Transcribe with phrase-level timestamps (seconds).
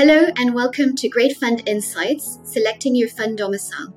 [0.00, 3.92] Hello and welcome to Great Fund Insights Selecting Your Fund Domicile,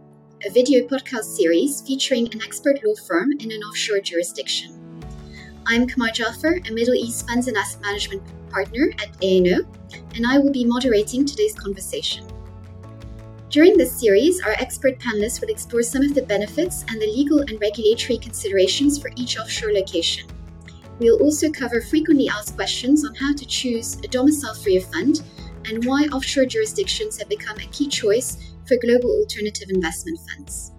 [0.46, 5.02] a video podcast series featuring an expert law firm in an offshore jurisdiction.
[5.66, 9.62] I'm Kamar Jaffer, a Middle East funds and asset management partner at A&O,
[10.14, 12.28] and I will be moderating today's conversation.
[13.48, 17.40] During this series, our expert panelists will explore some of the benefits and the legal
[17.40, 20.28] and regulatory considerations for each offshore location.
[21.00, 25.22] We'll also cover frequently asked questions on how to choose a domicile for your fund
[25.66, 30.72] and why offshore jurisdictions have become a key choice for global alternative investment funds.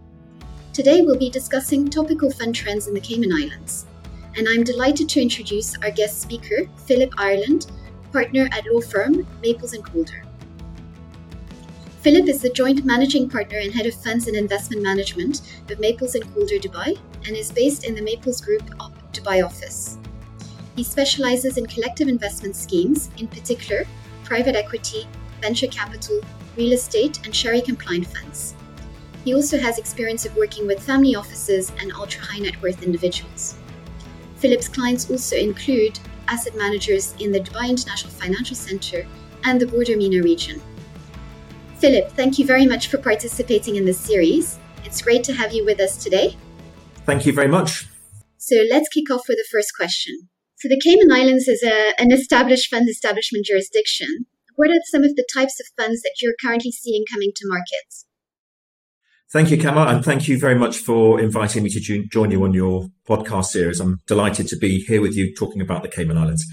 [0.73, 3.87] Today, we'll be discussing topical fund trends in the Cayman Islands,
[4.37, 7.71] and I'm delighted to introduce our guest speaker, Philip Ireland,
[8.13, 10.25] partner at law firm Maples and Calder.
[12.01, 16.15] Philip is the joint managing partner and head of funds and investment management of Maples
[16.15, 18.63] and Calder Dubai and is based in the Maples Group
[19.13, 19.97] Dubai office.
[20.77, 23.87] He specializes in collective investment schemes, in particular
[24.25, 25.07] private equity,
[25.41, 26.21] venture capital,
[26.57, 28.55] real estate, and Sharia compliant funds.
[29.25, 33.57] He also has experience of working with family offices and ultra high net worth individuals.
[34.37, 39.07] Philip's clients also include asset managers in the Dubai International Financial Center
[39.45, 40.61] and the Border MENA region.
[41.79, 44.59] Philip, thank you very much for participating in this series.
[44.85, 46.37] It's great to have you with us today.
[47.07, 47.87] Thank you very much.
[48.39, 50.29] So let's kick off with the first question.
[50.57, 54.27] So the Cayman Islands is a, an established fund establishment jurisdiction.
[54.57, 58.07] What are some of the types of funds that you're currently seeing coming to markets?
[59.33, 62.55] Thank you, Kamar, and thank you very much for inviting me to join you on
[62.55, 63.81] your podcast series.
[63.81, 66.47] I'm delighted to be here with you talking about the Cayman Islands.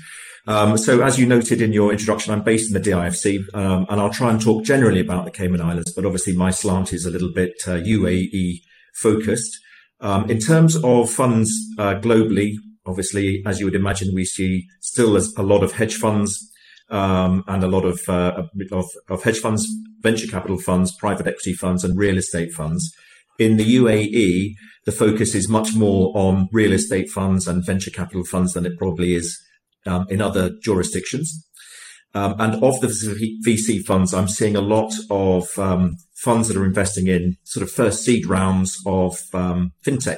[0.47, 4.01] Um, so, as you noted in your introduction, I'm based in the DIFC, um, and
[4.01, 7.11] I'll try and talk generally about the Cayman Islands, but obviously my slant is a
[7.11, 8.61] little bit uh, UAE
[8.95, 9.59] focused.
[9.99, 12.55] Um, in terms of funds uh, globally,
[12.85, 16.51] Obviously, as you would imagine, we see still a lot of hedge funds
[16.89, 19.67] um, and a lot of, uh, of, of hedge funds,
[20.01, 22.93] venture capital funds, private equity funds, and real estate funds.
[23.39, 24.53] In the UAE,
[24.85, 28.77] the focus is much more on real estate funds and venture capital funds than it
[28.77, 29.39] probably is
[29.85, 31.47] um, in other jurisdictions.
[32.13, 32.87] Um, and of the
[33.45, 37.71] VC funds, I'm seeing a lot of um, funds that are investing in sort of
[37.71, 40.17] first seed rounds of um, fintech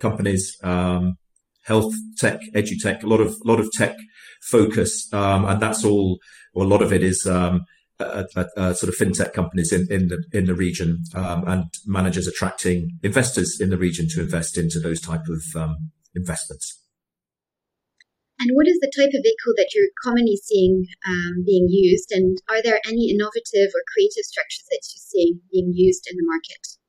[0.00, 1.16] companies, um,
[1.64, 3.96] health tech, edutech, a lot of a lot of tech
[4.42, 6.18] focus, um, and that's all.
[6.54, 7.64] Or a lot of it is um,
[7.98, 11.64] a, a, a sort of fintech companies in, in the in the region, um, and
[11.86, 16.80] managers attracting investors in the region to invest into those type of um, investments.
[18.40, 22.10] And what is the type of vehicle that you're commonly seeing um, being used?
[22.10, 26.26] And are there any innovative or creative structures that you're seeing being used in the
[26.26, 26.83] market?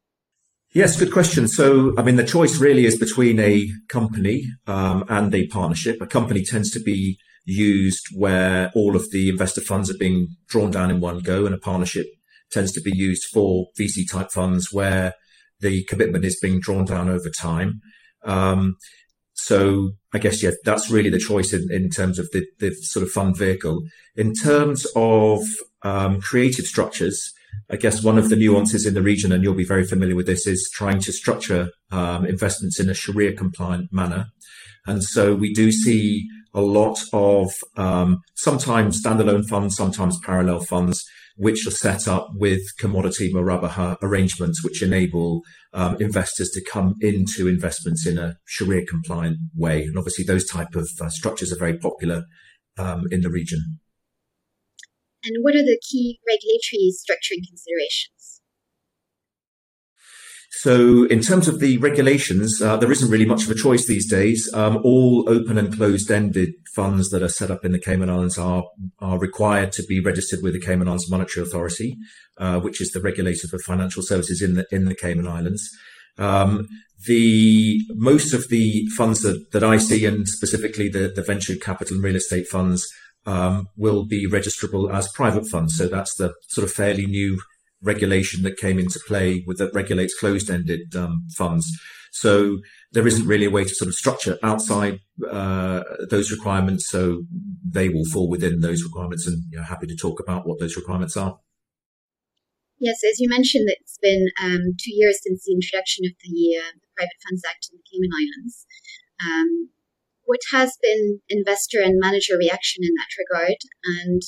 [0.76, 1.48] Yes, good question.
[1.48, 6.02] So, I mean, the choice really is between a company um, and a partnership.
[6.02, 10.72] A company tends to be used where all of the investor funds are being drawn
[10.72, 12.08] down in one go, and a partnership
[12.52, 15.14] tends to be used for VC type funds where
[15.62, 17.80] the commitment is being drawn down over time.
[18.26, 18.76] Um,
[19.32, 23.06] so I guess, yeah, that's really the choice in, in terms of the, the sort
[23.06, 23.82] of fund vehicle.
[24.18, 25.42] In terms of
[25.84, 27.32] um, creative structures,
[27.70, 30.28] I guess one of the nuances in the region, and you'll be very familiar with
[30.28, 34.28] this, is trying to structure um, investments in a Sharia compliant manner.
[34.86, 41.04] And so we do see a lot of um, sometimes standalone funds, sometimes parallel funds,
[41.38, 45.42] which are set up with commodity murabaha arrangements, which enable
[45.74, 49.84] um, investors to come into investments in a Sharia compliant way.
[49.84, 52.24] And obviously, those type of uh, structures are very popular
[52.78, 53.80] um, in the region.
[55.26, 58.42] And what are the key regulatory structuring considerations?
[60.58, 64.10] So, in terms of the regulations, uh, there isn't really much of a choice these
[64.10, 64.50] days.
[64.54, 68.64] Um, all open and closed-ended funds that are set up in the Cayman Islands are
[69.00, 71.98] are required to be registered with the Cayman Islands Monetary Authority,
[72.38, 75.70] uh, which is the regulator for financial services in the in the Cayman Islands.
[76.18, 76.68] Um,
[77.06, 81.96] the most of the funds that, that I see, and specifically the, the venture capital
[81.96, 82.88] and real estate funds,
[83.26, 85.78] um, will be registrable as private funds.
[85.78, 87.42] So that's the sort of fairly new
[87.82, 91.68] regulation that came into play with that regulates closed-ended um, funds.
[92.12, 92.60] So
[92.94, 95.00] there isn't really a way to sort of structure outside
[95.30, 96.88] uh, those requirements.
[96.90, 97.24] So
[97.70, 100.78] they will fall within those requirements, and you know, happy to talk about what those
[100.78, 101.38] requirements are.
[102.80, 106.72] Yes, as you mentioned, it's been um, two years since the introduction of the, uh,
[106.76, 108.66] the Private Funds Act in the Cayman Islands.
[109.24, 109.70] Um,
[110.26, 113.58] what has been investor and manager reaction in that regard,
[114.02, 114.22] and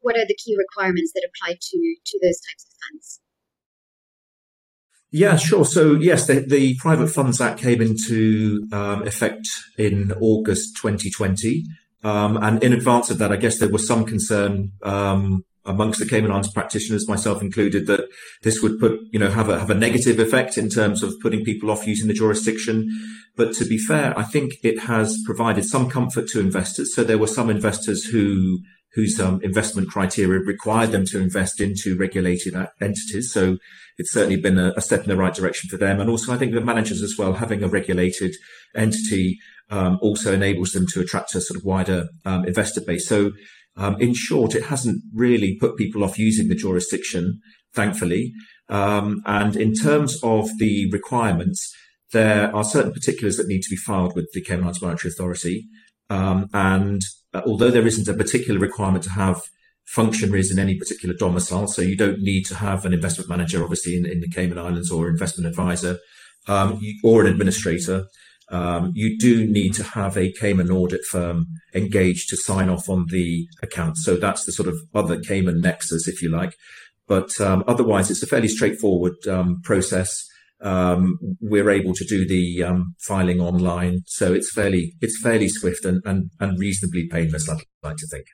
[0.00, 3.20] what are the key requirements that apply to to those types of funds?
[5.10, 5.64] Yeah, sure.
[5.64, 9.48] So yes, the, the Private Funds Act came into um, effect
[9.78, 11.64] in August 2020.
[12.04, 16.06] Um, and in advance of that, I guess there was some concern um, amongst the
[16.06, 18.08] Cayman Islands practitioners, myself included, that
[18.42, 21.44] this would put, you know, have a, have a negative effect in terms of putting
[21.44, 22.88] people off using the jurisdiction.
[23.36, 26.94] But to be fair, I think it has provided some comfort to investors.
[26.94, 28.60] So there were some investors who,
[28.94, 33.32] whose um, investment criteria required them to invest into regulated entities.
[33.32, 33.58] So
[33.98, 36.00] it's certainly been a, a, step in the right direction for them.
[36.00, 38.34] And also, I think the managers as well, having a regulated
[38.74, 39.38] entity
[39.70, 43.08] um, also enables them to attract a sort of wider um, investor base.
[43.08, 43.32] So
[43.76, 47.40] um, in short, it hasn't really put people off using the jurisdiction,
[47.74, 48.32] thankfully.
[48.68, 51.74] Um, and in terms of the requirements,
[52.12, 55.66] there are certain particulars that need to be filed with the Cayman Islands Monetary Authority.
[56.08, 57.02] Um, and
[57.34, 59.42] uh, although there isn't a particular requirement to have
[59.84, 63.96] functionaries in any particular domicile, so you don't need to have an investment manager, obviously,
[63.96, 65.98] in, in the Cayman Islands or investment advisor
[66.48, 68.06] um, or an administrator
[68.48, 73.06] um, you do need to have a Cayman audit firm engaged to sign off on
[73.08, 73.96] the account.
[73.98, 76.54] So that's the sort of other Cayman nexus, if you like.
[77.08, 80.24] But um, otherwise, it's a fairly straightforward um, process.
[80.60, 85.84] Um, we're able to do the um, filing online, so it's fairly it's fairly swift
[85.84, 87.48] and, and, and reasonably painless.
[87.48, 88.26] I'd like to think.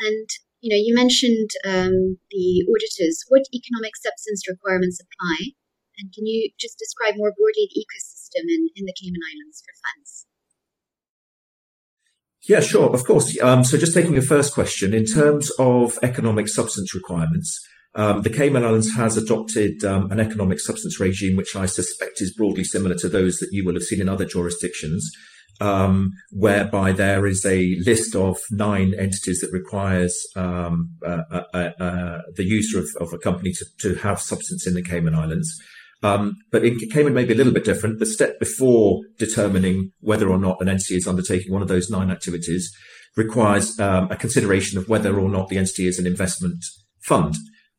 [0.00, 0.28] And
[0.60, 3.24] you know, you mentioned um, the auditors.
[3.28, 5.52] What economic substance requirements apply?
[5.98, 9.72] And can you just describe more broadly the ecosystem in, in the Cayman Islands for
[9.84, 10.26] funds?
[12.48, 13.38] Yeah, sure, of course.
[13.42, 17.60] Um, so just taking your first question, in terms of economic substance requirements,
[17.94, 22.32] um, the Cayman Islands has adopted um, an economic substance regime, which I suspect is
[22.32, 25.10] broadly similar to those that you will have seen in other jurisdictions,
[25.60, 32.18] um, whereby there is a list of nine entities that requires um, uh, uh, uh,
[32.36, 35.60] the user of, of, a company to, to have substance in the Cayman Islands.
[36.02, 37.98] Um, but in Cayman may be a little bit different.
[37.98, 42.10] The step before determining whether or not an entity is undertaking one of those nine
[42.10, 42.72] activities
[43.16, 46.64] requires um, a consideration of whether or not the entity is an investment
[47.00, 47.34] fund.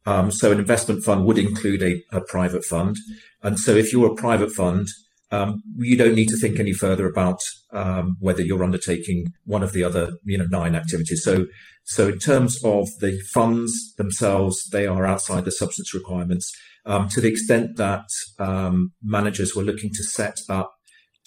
[0.05, 2.97] Um, so an investment fund would include a, a, private fund.
[3.43, 4.87] And so if you're a private fund,
[5.31, 7.39] um, you don't need to think any further about
[7.71, 11.23] um, whether you're undertaking one of the other, you know, nine activities.
[11.23, 11.45] So,
[11.83, 16.51] so in terms of the funds themselves, they are outside the substance requirements
[16.85, 18.07] um, to the extent that
[18.39, 20.71] um, managers were looking to set up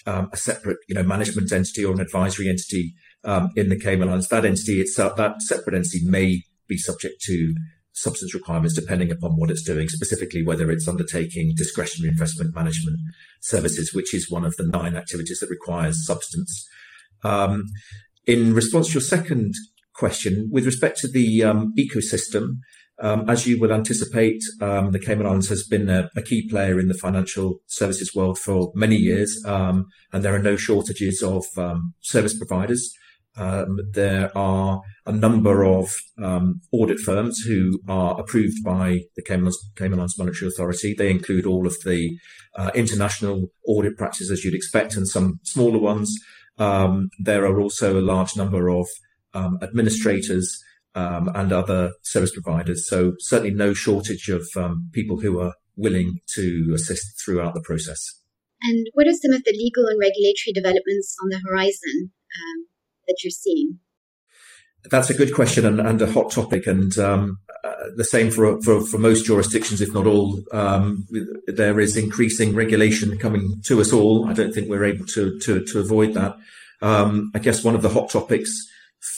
[0.07, 2.95] um, a separate, you know, management entity or an advisory entity
[3.25, 4.29] um, in the Cayman Islands.
[4.29, 7.55] That entity itself, that separate entity may be subject to
[7.93, 12.99] substance requirements depending upon what it's doing, specifically whether it's undertaking discretionary investment management
[13.41, 16.67] services, which is one of the nine activities that requires substance.
[17.23, 17.67] Um,
[18.27, 19.55] in response to your second
[19.95, 22.59] question, with respect to the um, ecosystem,
[23.03, 26.79] um, as you will anticipate, um, the Cayman Islands has been a, a, key player
[26.79, 31.45] in the financial services world for many years, um, and there are no shortages of
[31.59, 32.95] um, service providers.
[33.37, 39.47] Um, there are a number of um, audit firms who are approved by the Cayman
[39.47, 40.95] Islands, Cayman Islands Monetary Authority.
[40.95, 42.17] They include all of the
[42.57, 46.17] uh, international audit practices as you'd expect, and some smaller ones.
[46.57, 48.87] there are also a large number of
[49.35, 50.63] administrators
[50.95, 52.89] um, and other service providers.
[52.89, 58.03] So certainly no shortage of um, people who are willing to assist throughout the process.
[58.63, 62.67] And what are some of the legal and regulatory developments on the horizon um,
[63.09, 63.79] that you're seeing?
[64.91, 68.61] That's a good question and, and a hot topic, and um, uh, the same for,
[68.63, 70.43] for, for most jurisdictions, if not all.
[70.53, 71.07] Um,
[71.47, 74.29] there is increasing regulation coming to us all.
[74.29, 76.37] I don't think we're able to to, to avoid that.
[76.81, 78.51] Um, I guess one of the hot topics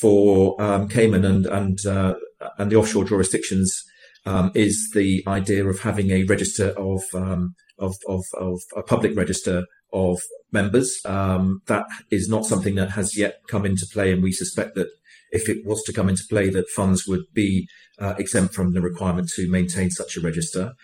[0.01, 2.15] for um, Cayman and and uh,
[2.59, 3.83] and the offshore jurisdictions
[4.27, 9.17] um, is the idea of having a register of um, of, of, of a public
[9.17, 10.19] register of
[10.53, 11.01] members.
[11.05, 14.89] Um, that is not something that has yet come into play, and we suspect that
[15.31, 17.67] if it was to come into play, that funds would be
[17.99, 20.75] uh, exempt from the requirement to maintain such a register.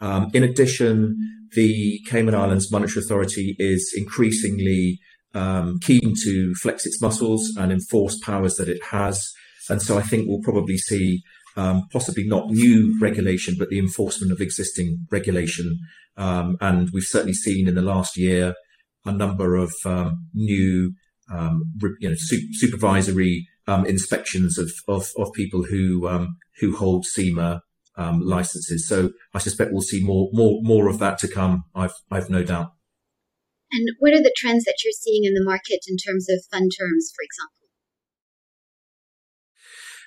[0.00, 1.16] Um, in addition,
[1.52, 4.98] the Cayman Islands Monetary Authority is increasingly
[5.34, 9.30] um, keen to flex its muscles and enforce powers that it has.
[9.68, 11.22] And so I think we'll probably see
[11.56, 15.78] um, possibly not new regulation, but the enforcement of existing regulation.
[16.16, 18.54] Um, and we've certainly seen in the last year
[19.04, 20.94] a number of um, new,
[21.32, 21.62] um,
[22.00, 26.28] you know, su- supervisory um, inspections of, of, of people who
[26.60, 27.60] who hold CIMA
[27.98, 28.86] licenses.
[28.88, 31.64] So I suspect we'll see more more more of that to come.
[31.74, 32.75] I've I've no doubt.
[33.72, 36.70] And what are the trends that you're seeing in the market in terms of fund
[36.78, 37.56] terms, for example?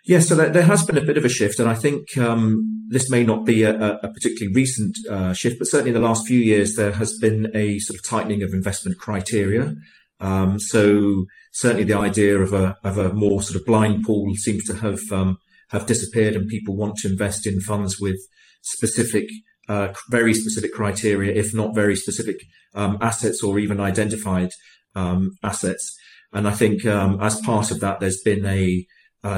[0.06, 3.10] Yes, so there, has been a bit of a shift, and I think um, this
[3.10, 6.40] may not be a, a particularly recent uh, shift, but certainly in the last few
[6.40, 9.76] years there has been a sort of tightening of investment criteria.
[10.20, 14.66] Um, so certainly the idea of a of a more sort of blind pool seems
[14.66, 15.38] to have um,
[15.70, 18.18] have disappeared and people want to invest in funds with
[18.62, 19.30] specific,
[19.70, 22.38] uh, very specific criteria, if not very specific
[22.74, 24.50] um, assets or even identified
[24.96, 25.96] um, assets.
[26.34, 28.86] And I think um, as part of that, there's been a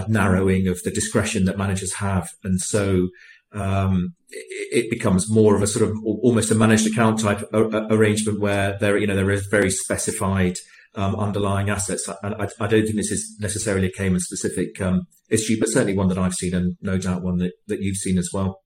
[0.08, 2.30] narrowing of the discretion that managers have.
[2.44, 3.10] And so
[3.54, 8.78] um, it, becomes more of a sort of almost a managed account type arrangement where
[8.80, 10.56] there, you know, there is very specified
[10.96, 12.10] um, underlying assets.
[12.24, 15.96] And I, I, don't think this is necessarily a Cayman specific um, issue, but certainly
[15.96, 18.60] one that I've seen and no doubt one that, that you've seen as well.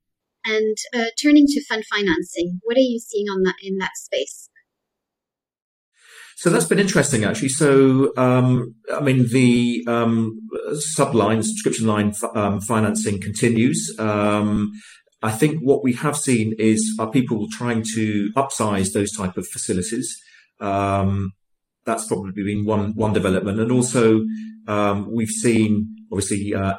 [0.46, 4.50] And uh, turning to fund financing, what are you seeing on that in that space?
[6.38, 7.50] So that's been interesting, actually.
[7.50, 10.38] So, um, I mean, the um,
[10.74, 13.96] subline, subscription line um, financing continues.
[13.98, 14.74] Um,
[15.24, 19.48] I think what we have seen is are people trying to upsize those type of
[19.48, 20.16] facilities.
[20.60, 21.32] Um,
[21.86, 24.24] that's probably been one one development, and also
[24.68, 26.75] um, we've seen obviously uh,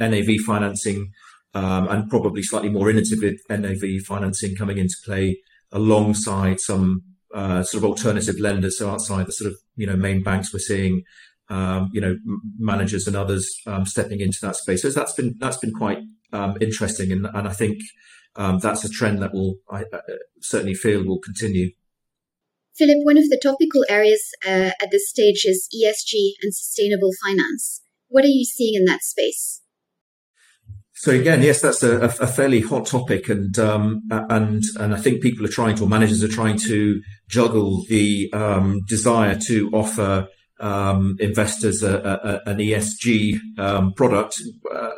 [0.00, 1.10] NAV financing
[1.54, 5.38] and probably slightly more innovative NAV financing coming into play
[5.72, 7.02] alongside some
[7.34, 10.58] uh, sort of alternative lenders, so outside the sort of you know main banks, we're
[10.58, 11.02] seeing
[11.50, 12.16] um, you know
[12.58, 14.82] managers and others um, stepping into that space.
[14.82, 15.98] So that's been that's been quite
[16.32, 17.78] um, interesting, and, and I think
[18.36, 20.00] um, that's a trend that will I uh,
[20.40, 21.70] certainly feel will continue.
[22.76, 27.82] Philip, one of the topical areas uh, at this stage is ESG and sustainable finance.
[28.06, 29.62] What are you seeing in that space?
[31.00, 35.22] So again, yes, that's a, a fairly hot topic, and um, and and I think
[35.22, 40.26] people are trying to, or managers are trying to juggle the um, desire to offer
[40.58, 44.42] um, investors a, a, an ESG um, product,
[44.74, 44.90] uh,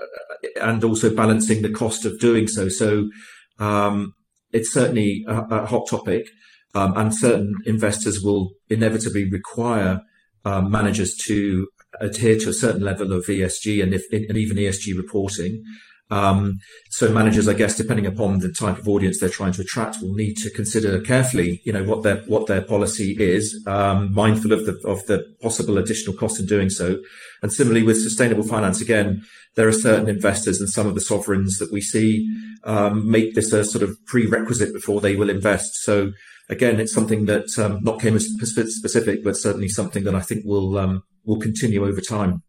[0.63, 2.71] and also balancing the cost of doing so.
[2.71, 3.11] So
[3.59, 4.15] um,
[4.55, 6.31] it's certainly a, a hot topic,
[6.75, 10.01] um, and certain investors will inevitably require
[10.47, 11.69] managers to
[12.01, 15.63] adhere to a certain level of ESG and, if, and even ESG reporting.
[16.11, 16.59] Um,
[16.91, 20.15] so managers, I guess, depending upon the type of audience they're trying to attract, will
[20.15, 24.67] need to consider carefully, you know, what their what their policy is, um, mindful of
[24.67, 26.99] the of the possible additional cost in doing so.
[27.43, 29.23] And similarly with sustainable finance, again,
[29.55, 32.29] there are certain investors and some of the sovereigns that we see
[32.65, 35.77] um, make this a sort of prerequisite before they will invest.
[35.77, 36.13] So
[36.49, 40.77] again, it's something that um, not Cayman specific, but certainly something that I think will
[40.77, 42.43] um, will continue over time.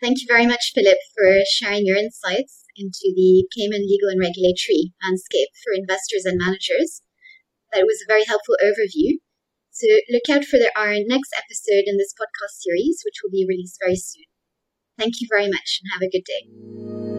[0.00, 4.92] Thank you very much, Philip, for sharing your insights into the Cayman legal and regulatory
[5.02, 7.02] landscape for investors and managers.
[7.72, 9.18] That was a very helpful overview.
[9.70, 13.78] So look out for our next episode in this podcast series, which will be released
[13.82, 14.24] very soon.
[14.98, 17.13] Thank you very much and have a good day.